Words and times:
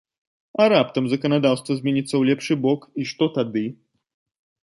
А 0.63 0.65
раптам 0.73 1.05
заканадаўства 1.09 1.75
зменіцца 1.81 2.09
ў 2.17 2.23
лепшы 2.31 2.53
бок, 2.65 2.81
і 3.03 3.07
што 3.13 3.25
тады? 3.39 3.65